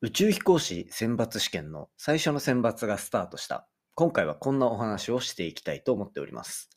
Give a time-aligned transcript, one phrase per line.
[0.00, 3.66] 宇宙飛行士選抜試験の最初の選抜がスタートした。
[3.96, 6.70] 今回はこんなお話をしていきたいと思っております。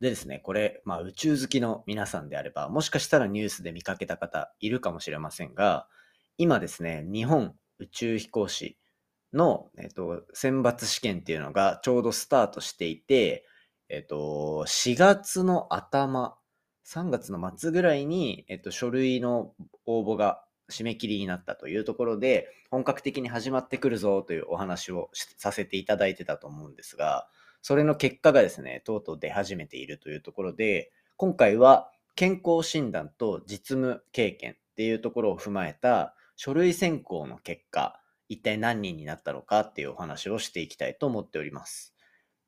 [0.00, 5.86] でですね、これ、まあ宇宙好きの皆さんであれば、もしかしたらニュースで見かけた方いるかもしれませんが、
[6.38, 8.78] 今ですね、日本宇宙飛行士
[9.34, 13.44] の、えっと、選抜試験っていうのがちょうどスタートしていて、
[13.90, 16.38] えっと、4月の頭、
[16.86, 19.52] 3月の末ぐらいに、えっと、書類の
[19.84, 20.42] 応募が
[20.72, 27.28] 締め切りになったというところで、本格的に始まってくるぞというお話をさせていただいてたと思うんですが、
[27.60, 41.94] それの結果がですね、とうとう出始めているというところで、今回は健康診断と実務経験っていうところを踏まえた書類選考の結果、一体何人になったのかっていうお話をしていきたいと思っております。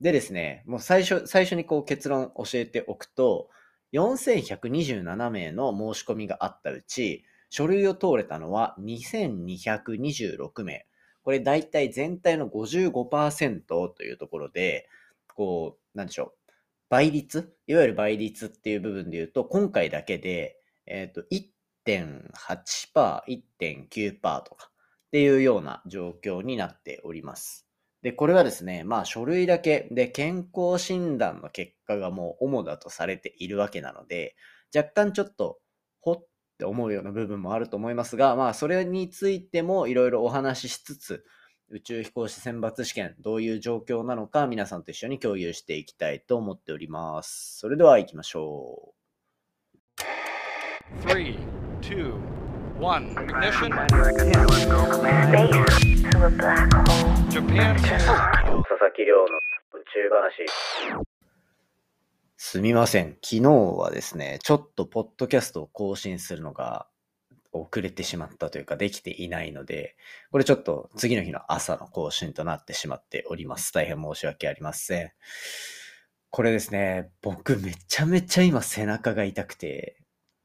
[0.00, 3.50] でですね、もう最初、最初にこう結論教えておくと、
[3.92, 10.86] 4127名の申し込みがあったうち、書類を通れたのは2226名。
[11.22, 14.88] これ大体全体の55%というところで、
[15.34, 16.52] こう、なんでしょう。
[16.88, 17.56] 倍率？
[17.66, 23.22] いわゆる倍率っていう部分で言うと、今回だけで、えっ、と、1.8%、
[23.58, 27.66] 1.9%とかっていうような状況になっております。
[28.02, 34.36] で、これはですね、まあ書類だけで健康診断の結果がもう主だとされているわけなので、
[34.76, 35.58] 若干ちょっと
[36.54, 41.24] って思うような部分もあると思いますが、まあそれについてもいろいろお話ししつつ、
[41.70, 47.58] 宇宙飛行士選抜試験どういう状況なのか皆さんと一緒に共有していきたいと思っております。
[47.58, 49.04] それでは行きましょう。
[51.08, 51.38] Three,
[51.80, 52.14] two,
[52.78, 53.14] one.
[53.16, 53.72] Ignition.
[55.32, 57.10] Space to a black hole.
[57.30, 57.74] Japan.
[57.76, 61.03] 佐々木亮の宇宙話。
[62.46, 63.16] すみません。
[63.22, 66.86] 昨日はですね、ちょっとポッドキャストを更新するのが
[67.52, 69.96] 遅れてしまったというか、できていないので、
[70.30, 73.72] これちょっと次の日の朝の更新となってしまっております。
[73.72, 75.12] 大変申し訳ありません。
[76.28, 79.96] これですね、僕めちゃめちゃ今背中が痛くて、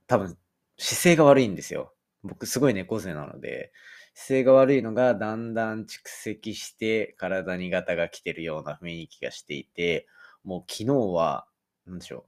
[0.07, 0.37] 多分
[0.77, 1.93] 姿勢が悪いんですよ。
[2.23, 3.73] 僕すごい猫背なので、
[4.13, 10.07] 姿勢が悪いのがだんだん蓄積して体にガタが来てるような雰囲気がしていて、
[10.45, 11.45] もう昨日は、
[11.85, 12.25] なんでしょ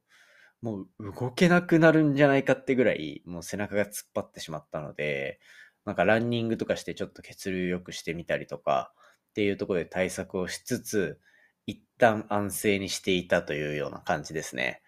[0.62, 0.66] う。
[0.66, 5.40] もう動けなくなるんじゃないかってぐらい、もう背中が突っ張ってしまったので、
[5.86, 8.94] なんかランニングとかしてちょっと血流良くしてみたりとか
[9.32, 11.20] っていうところで対策をしつつ、
[11.66, 14.82] 一旦安静にしていたというような感じですね。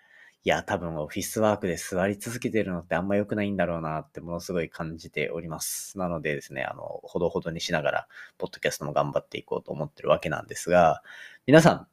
[0.46, 5.98] いや、多分オフィスワークで座り続けてるのってあんま良くないんだろうなってものすごい感じております。
[5.98, 8.08] なのでですね、あの、ほどほどにしながら、
[8.38, 11.02] ポッドキャストも頑張っていこうと思ってるわけなんですが、
[11.48, 11.88] 皆さん、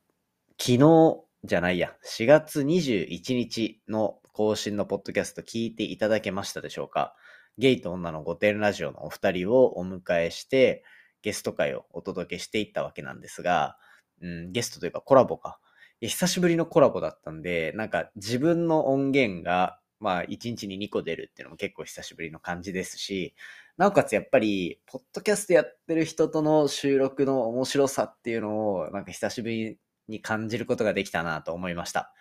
[0.58, 7.14] 昨日じゃないや、4月21日の更新のポッドキャスト聞いていただけましたでしょうか？
[7.56, 10.84] ゲイと女の御殿ラジオのお二人をお迎えして、
[11.22, 13.78] ゲスト会をお届けしていったわけなんですが、
[14.20, 15.58] うん、ゲストというかコラボか。
[16.02, 23.34] 久しぶりのコラボだったんで、なんか自分の音源が、まあ1日に2個出るっていうのも結構久しぶりの感じですし、
[23.78, 29.78] なおかつやっぱり、ポッドキャストやってる人との収録の面白さっていうのを、なんか久しぶり
[30.10, 32.12] に感じることができたなと思いました。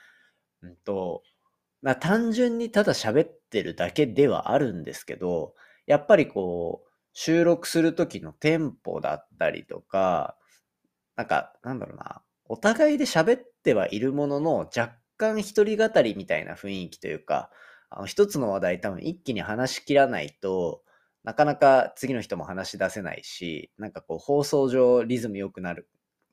[0.63, 1.23] うんと、
[1.81, 5.55] まあ単純にただ喋ってるだけではあるんですけど、
[5.87, 10.37] やっぱりこう、収録する時のテンポだったりとか、
[11.15, 17.51] なんか、なんだろうな、お互いで喋ってはいるものの、若干一人語りみたいな雰囲気というか、
[17.89, 20.83] あの一つの話題多分一気に話し切らないと、
[21.23, 25.89] なかなか次の人も話し出せないし、なんかこう放送上リズム良くなる、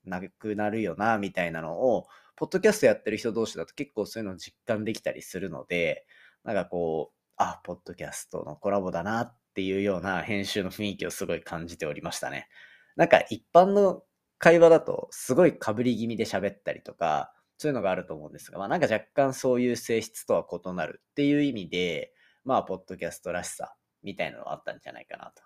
[0.06, 2.06] なくなるよな、みたいなのを、
[2.36, 6.06] ポッドキャストやってる人同士だと結構そういうのを実感できたりするので、
[6.44, 12.48] なんかこう、あ、ポッドキャストのコラボだなっていうような編集の雰囲気をすごい感じておりましたね。
[12.96, 14.02] なんか一般の
[14.38, 22.12] 会話だとすごい被り気味で喋ったりとか、そういうのがあると思うんですが、まあなんか若干そういう性質とは異なるっていう意味で、
[22.44, 25.42] まあポッドキャストらしさみたいなのがあったんじゃないかなと。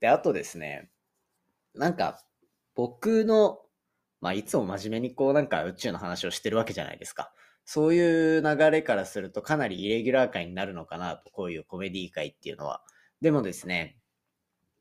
[0.00, 0.90] で、あとですね、
[1.74, 2.22] なんか
[2.74, 3.60] 僕の、
[4.20, 7.32] まあいつも真面目にこうなんか宇宙の話をしてるわけじゃないですか。
[7.64, 12.82] そういう流れからするとかなりイレギュラー界になるのかなと、こういうコメディ界っていうのは。
[13.20, 13.98] でもですね、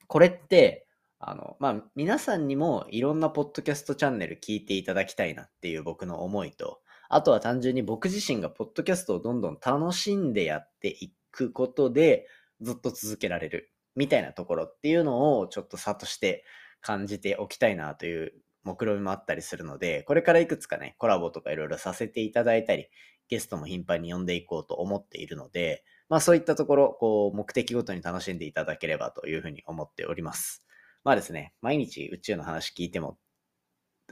[0.08, 0.88] これって、
[1.20, 12.28] あの、まあ、皆さんにもいろんなポッドキャストチャンネル聞いていただきたいなっていう僕の思いと、あとは単純に僕自身がポッドキャストをどんどん楽しんでやっていくことで、
[12.62, 16.44] ずっと続けられるみたいなところっていうのをちょっと差として
[16.82, 18.34] 感じておきたいなという
[18.64, 22.88] 目論見もあったりするので、これからいくつかね、コラボとかいろいろさせていただいたり、
[23.30, 30.66] ゲストも頻繁に呼んでいこうと思っているので、まあそういったところ、こう、目的ごとに楽しんでいただければというふうに思っております。
[31.04, 33.18] まあですね、毎日宇宙の話聞いても、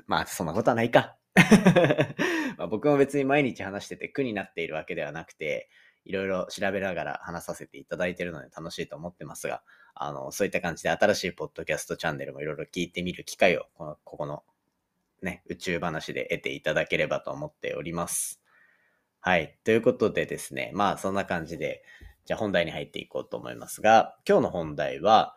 [0.06, 1.18] まあそんなことはないか。
[2.58, 5.70] まあ僕も別に毎日話してて苦になっているわけではなくて、
[6.06, 9.64] いろいろ調べながら話させていただいているので楽しいと思ってますが、
[10.04, 14.44] あの、そういった感じで新しいポッドキャストチャンネルもいろいろ聞いてみる機会を、この、ここの
[15.22, 18.42] ね、宇宙話で得ていただければと思っております。
[19.20, 19.58] はい。
[19.64, 21.84] ということでですね、まあそんな感じで、
[22.26, 25.36] じゃあ本題に入っていこうと思いますが、今日の本題は、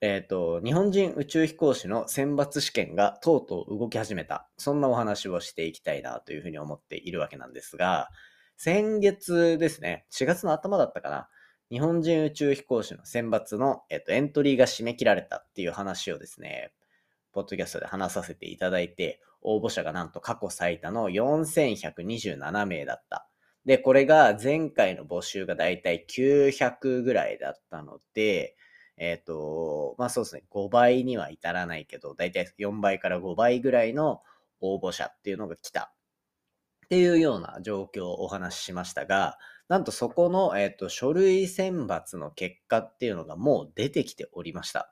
[0.00, 4.48] えっ、ー、と、日本人宇宙飛行士の選抜試験がとうとう動き始めた。
[4.56, 8.08] そんなお話をしていきたいなというふうに思っているわけなんですが、
[8.56, 11.28] 先月ですね、4月の頭だったかな、
[11.70, 16.72] 日本人宇宙飛行士の選抜の、えっと、エントリーが締め切られたっていう話をですね、
[17.32, 23.28] ポッドキャストで話させていただいて、応募者がなんと過去最多の4127名だった。
[23.66, 28.56] で、これが前回の募集がだいたい900ぐらいだったので、
[28.96, 34.22] えっ、ー、と、まあそうですね、5倍には至らないけど、だいたい4倍から5倍ぐらいの
[34.60, 35.92] 応募者っていうのが来た
[36.86, 39.38] っていうような状況をお話ししましたが、
[39.68, 44.90] なんとそこの、えっ、ー、と、書類選抜の結果っていうのがもう出てきておりました。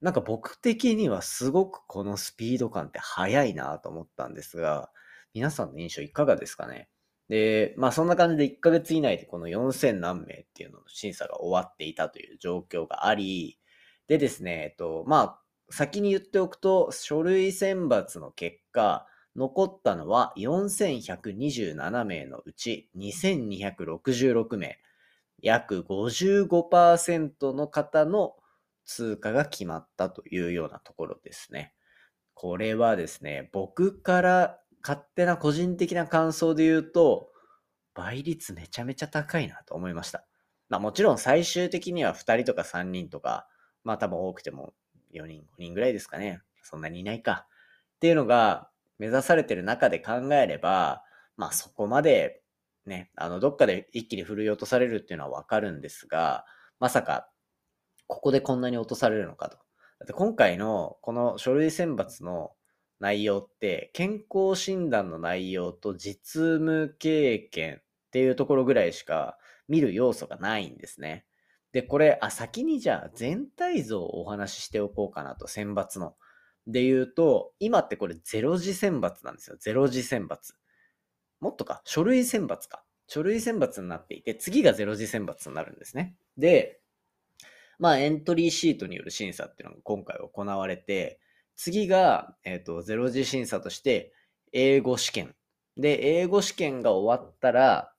[0.00, 4.90] なんか僕的にはすごくこのスピード感って速いなと思ったんですが、
[5.32, 6.88] 皆さんの印象いかがですかね？
[7.28, 13.58] で、まあそんな感じで1ヶ月以内でこの4000何名っていうのの審査が終わっていたという状況があり、
[14.06, 24.78] でですね、えっと、まあ先に言っておくと、書類選抜の結果、残ったのは4127名のうち2266名。
[25.42, 28.34] 約55%の方の
[28.84, 31.74] 通過が決まったというようなところですね。
[32.34, 37.30] これはですね、僕から勝手な個人的な感想で言うと、
[37.94, 40.24] 倍率めちゃめちゃ高いなと思いました。
[40.68, 43.46] まあもちろん最終的には2人とか3人とか、
[43.84, 44.74] まあ多分多くても
[45.12, 46.40] 4人、5人ぐらいですかね。
[46.62, 47.46] そんなにいないか。
[47.96, 48.68] っていうのが
[48.98, 51.02] 目指されてる中で考えれば、
[51.36, 52.42] まあそこまで
[52.86, 56.44] ね、あの、どっかで一気に振るい落とされるっていうのはわかるんですが、
[56.80, 57.28] まさか、
[58.06, 59.56] ここでこんなに落とされるのかと。
[59.56, 62.52] だって今回のこの書類選抜の
[63.00, 69.38] 内容って、健康診断の内容と実務経験っていうところぐらいしか
[69.68, 71.24] 見る要素がないんですね。
[71.72, 76.14] で、これ、あ、先にじゃあ全体像をお話ししておこうかなと、選抜の。
[76.66, 79.56] で言うと、今ってこれ0次選抜なんですよ。
[79.56, 80.36] 0次選抜。
[81.40, 82.84] もっとか、書類選抜か。
[83.06, 86.16] 書類選抜になっていて、次が0次選抜になるんですね。
[86.38, 86.80] で、
[87.78, 91.20] まあエントリーシートによる審査っていうのが今回行われて、
[91.56, 94.12] 次が、えっ、ー、と、0次審査として、
[94.52, 95.34] 英語試験。
[95.76, 97.92] で、英語試験が終わったら、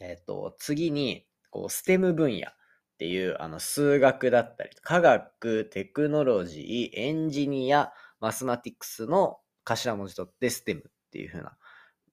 [0.00, 2.48] えっ、ー、と、次に、こう、ステム分野。
[2.94, 11.56] っていう、あの、数学だったり、科学、テクノロジー、エンジニア、マスマティクスの頭文字取って STEM っていう風な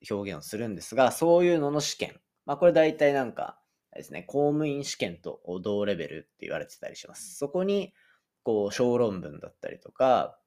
[0.09, 2.19] 表現をするんですが、そういうのの試験。
[2.45, 3.59] まあ、これ大体なんか
[3.95, 7.35] ですね、公務員試験と同レベルって言われてたりします。
[7.37, 7.93] そこに、
[8.43, 10.39] こう、小論文だったりとか、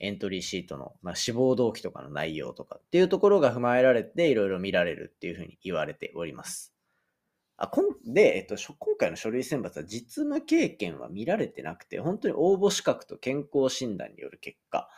[0.00, 6.77] エントリーシートの、まあ、志望動機とかの内容とかっていうところが踏まえられて、いろいろ見られるっていうふうに言われております。
[7.60, 14.88] あこんで、えっと、今回の書類選抜は実務経験は見られてなくて、本当に応募資格と健康診断による結果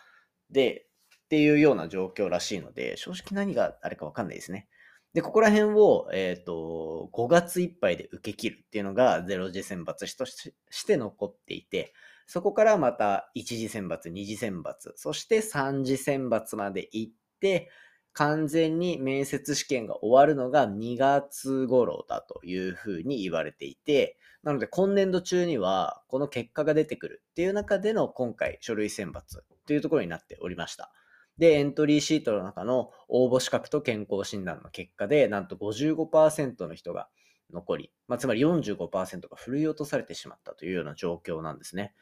[0.51, 0.87] で、
[1.25, 4.69] っていうような状況らしいので、正直何があれかわかんないですね。
[5.15, 11.95] で、ここら辺を、えっ、ー、と、5月いっぱいで受け切るっていうのが0次選抜として残っていて、
[12.27, 17.71] そこからまた1次選抜、2次選抜、そして3次選抜まで行って、
[18.13, 29.23] 完全に面接試験が終わるのが2月頃だというふうに言われていて、なので今年度中にはこの結果が出てくるっていう中での今回書類選抜
[29.67, 30.93] というところになっておりました。
[31.39, 37.09] で、エントリーシートの中の応募資格と健康診断の結果で、なんと55%の人が
[37.53, 41.95] 残り、まあ、つまり45%が振り落とされてしまったというような状況なんですね。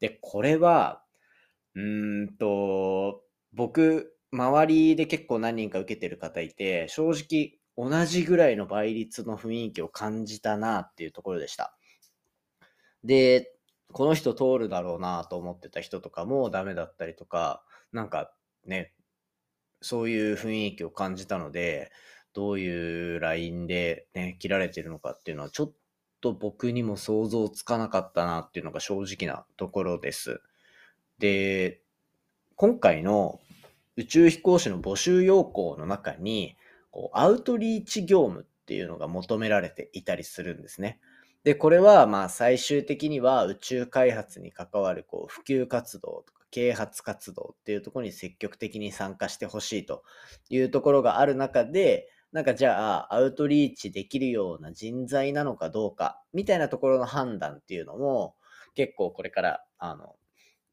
[0.00, 1.02] で、これは、
[1.74, 11.76] うーんと、僕、周りで結構何人か受けてる方いて、正直同じぐらいの倍率の雰囲気を感じたなっていうところでした。
[13.04, 13.52] で、
[13.92, 17.62] この人通るだろうなと思ってた人とかもダメだったりとか、
[17.92, 18.32] なんか
[18.64, 18.94] ね、
[19.82, 21.92] そういう雰囲気を感じたので、
[22.32, 25.72] どういうラインでね、切られてるのかっていうのはちょっ
[26.22, 30.40] と僕にも想像つかなかったなっていうのが正直なところです。
[31.18, 31.82] で、
[32.56, 33.40] 今回の
[33.96, 36.56] 宇宙飛行士の募集要項の中に、
[36.90, 41.00] こうアウトリーチ業務っていうのが求められていたりするんですね。
[41.44, 50.04] で、これはまあ最終的には宇宙開発に関わるこう普及活動とか啓発活動っていうところに積極的に参加してほしいと
[50.50, 58.36] いうところがある中で、なんかじゃあアウトリーチできるような人材なのかどうかみたいなところの判断っていうのも
[58.74, 60.16] 結構これからあの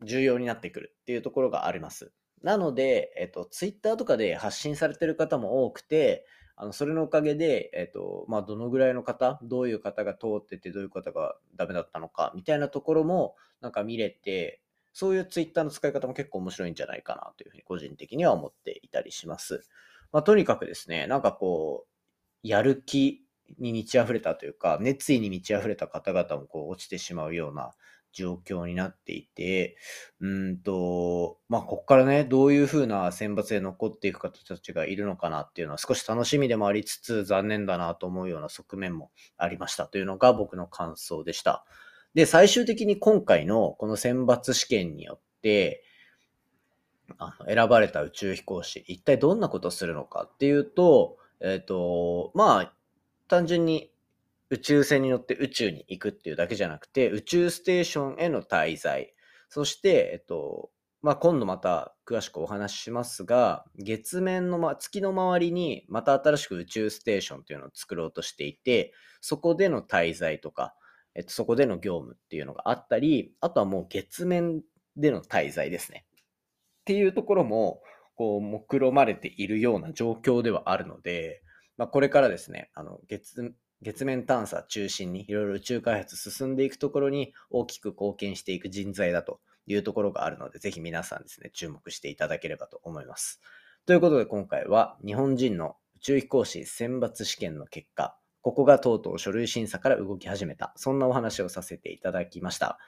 [0.04, 2.14] 重要になってくるっていうところがあります。
[2.44, 19.64] なので、えっと、ツイッターとかで発信されてる方も多くて、あの、それのおかげで、えっと、まあ、どのぐらいの方、どういう方が通ってて、どういう方がダメだったのか、みたいなところも、なんか見れて、そういうツイッターの使い方も結構面白いんじゃないかなというふうに個人的には思っていたりします。
[20.12, 21.86] まあ、とにかくですね、なんかこ
[22.44, 23.22] う、やる気
[23.58, 27.72] に満ち溢れたというか、熱意に満ち溢れた方々もこう落ちてしまうような
[28.12, 29.78] 状況になっていて、
[30.20, 41.66] うんと、まあ、ここからね、どういう風な選抜で残っていく方たちがいるのかなっていうのは少し楽しみでもありつつ、残念だなと思うような側面もありましたというのが僕の感想でした。
[42.14, 45.84] で、最終的に今回のこの選抜試験によって、
[47.18, 52.74] あの選ばれた宇宙飛行士、一体どんなことをするのかっていうと、えっ、ー、と、まあ、
[53.28, 53.89] 単純に
[54.50, 59.14] 宇宙船に乗って宇宙に行くっていうだけじゃなくて、宇宙ステーションへの滞在、
[59.50, 70.76] そして、えっと、まあ、今度また詳しくお話ししますが、月面の、ま、月の周りにまた新しく宇宙ステーションというのを作ろうとしていて、そこでの滞在とか、
[71.16, 74.62] えっと、そこでの業務っていうのがあったり、あとはもう月面
[74.98, 76.06] での滞在ですね。
[76.82, 77.82] っていうところも、
[78.16, 81.42] こう、目論まれているような状況ではあるので、
[81.78, 93.42] まあ、これからですね、あの、月、月面探査中心にいろいろ宇宙開発進んでいくところに大きく貢献していく人材だというところがあるので、ぜひ皆さんですね、注目していただければと思います。
[93.86, 102.80] ということで今回は日本人の宇宙飛行士選抜試験の結果、ここがとうとう書類審査から動き始めた、そんなお話をさせていただきました。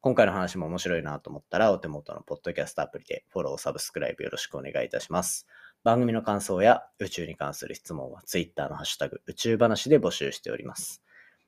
[0.00, 5.46] 今回の話も面白いなと思ったら、お手元のポッドキャストアプリでフォロー、サブスクライブよろしくお願いいたします。
[5.84, 11.02] 番組の感想や宇宙に関する質問は Twitter のハッシュタグ宇宙話で募集しております。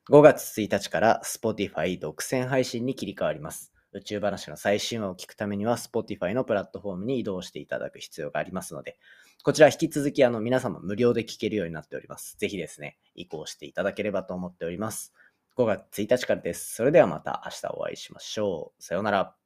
[0.08, 3.72] 5月1日から Spotify 独占配信に切り替わります。
[3.92, 8.96] 宇宙話の最新話を聞くためには Spotify のプラットフォームに移動していただく必要がありますので、
[9.42, 12.36] こちら引き続きあの皆様無料で聞けるようになっております。
[12.38, 15.12] ぜひですね、移行していただければと思っております。
[15.56, 16.74] 5月1日からです。
[16.74, 18.82] それではまた明日お会いしましょう。
[18.82, 19.39] さようなら。